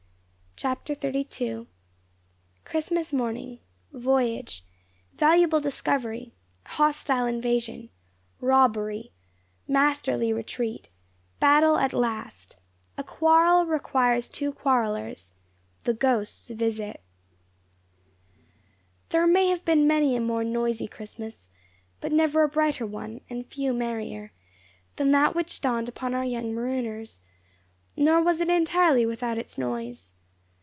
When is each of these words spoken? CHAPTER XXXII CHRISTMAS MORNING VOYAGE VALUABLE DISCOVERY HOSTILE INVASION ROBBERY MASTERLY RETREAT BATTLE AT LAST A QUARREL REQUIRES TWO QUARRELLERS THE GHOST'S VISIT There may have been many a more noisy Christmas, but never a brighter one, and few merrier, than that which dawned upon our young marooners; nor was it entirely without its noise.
CHAPTER 0.57 0.93
XXXII 0.93 1.65
CHRISTMAS 2.65 3.13
MORNING 3.13 3.59
VOYAGE 3.93 4.63
VALUABLE 5.15 5.59
DISCOVERY 5.59 6.35
HOSTILE 6.67 7.25
INVASION 7.25 7.89
ROBBERY 8.41 9.11
MASTERLY 9.67 10.31
RETREAT 10.31 10.89
BATTLE 11.39 11.79
AT 11.79 11.93
LAST 11.93 12.57
A 12.95 13.03
QUARREL 13.03 13.65
REQUIRES 13.65 14.29
TWO 14.29 14.51
QUARRELLERS 14.53 15.31
THE 15.85 15.93
GHOST'S 15.95 16.49
VISIT 16.49 17.01
There 19.09 19.25
may 19.25 19.47
have 19.47 19.65
been 19.65 19.87
many 19.87 20.15
a 20.15 20.21
more 20.21 20.43
noisy 20.43 20.87
Christmas, 20.87 21.49
but 21.99 22.11
never 22.11 22.43
a 22.43 22.47
brighter 22.49 22.85
one, 22.85 23.21
and 23.31 23.47
few 23.47 23.73
merrier, 23.73 24.31
than 24.97 25.09
that 25.11 25.33
which 25.33 25.59
dawned 25.59 25.89
upon 25.89 26.13
our 26.13 26.25
young 26.25 26.53
marooners; 26.53 27.21
nor 27.97 28.21
was 28.21 28.39
it 28.39 28.49
entirely 28.49 29.07
without 29.07 29.39
its 29.39 29.57
noise. 29.57 30.11